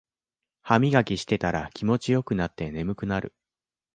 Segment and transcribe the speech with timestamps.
[0.63, 3.35] ハミガキしてたら気持ちよくなって眠くなる